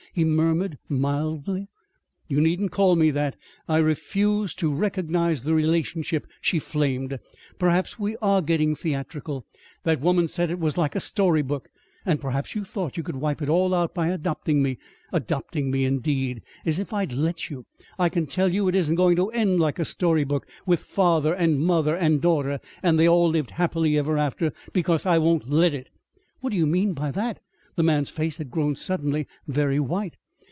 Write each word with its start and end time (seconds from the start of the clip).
he 0.13 0.25
murmured 0.25 0.77
mildly. 0.89 1.69
"You 2.27 2.41
needn't 2.41 2.73
call 2.73 2.97
me 2.97 3.11
that. 3.11 3.37
I 3.69 3.77
refuse 3.77 4.53
to 4.55 4.69
recognize 4.73 5.43
the 5.43 5.53
relationship," 5.53 6.27
she 6.41 6.59
flamed. 6.59 7.17
"Perhaps 7.57 7.97
we 7.97 8.17
are 8.17 8.41
getting 8.41 8.75
theatrical 8.75 9.45
that 9.83 10.01
woman 10.01 10.27
said 10.27 10.51
it 10.51 10.59
was 10.59 10.77
like 10.77 10.97
a 10.97 10.99
story 10.99 11.41
book. 11.41 11.69
And 12.05 12.19
perhaps 12.19 12.55
you 12.55 12.65
thought 12.65 12.97
you 12.97 13.03
could 13.03 13.15
wipe 13.15 13.41
it 13.41 13.47
all 13.47 13.73
out 13.73 13.93
by 13.95 14.09
adopting 14.09 14.61
me. 14.61 14.79
Adopting 15.13 15.71
me, 15.71 15.85
indeed! 15.85 16.41
As 16.65 16.77
if 16.77 16.91
I'd 16.91 17.13
let 17.13 17.49
you! 17.49 17.65
I 17.97 18.09
can 18.09 18.27
tell 18.27 18.51
you 18.53 18.67
it 18.67 18.75
isn't 18.75 18.95
going 18.95 19.15
to 19.15 19.29
end 19.31 19.61
like 19.61 19.79
a 19.79 19.85
story 19.85 20.25
book, 20.25 20.45
with 20.65 20.83
father 20.83 21.33
and 21.33 21.57
mother 21.61 21.95
and 21.95 22.19
daughter 22.21 22.59
'and 22.83 22.99
they 22.99 23.07
all 23.07 23.29
lived 23.29 23.51
happily 23.51 23.97
ever 23.97 24.17
after' 24.17 24.51
because 24.73 25.05
I 25.05 25.19
won't 25.19 25.49
let 25.49 25.73
it!" 25.73 25.87
"What 26.41 26.49
do 26.51 26.57
you 26.57 26.67
mean 26.67 26.91
by 26.91 27.11
that?" 27.11 27.39
The 27.77 27.83
man's 27.83 28.09
face 28.09 28.35
had 28.35 28.51
grown 28.51 28.75
suddenly 28.75 29.27
very 29.47 29.79
white. 29.79 30.15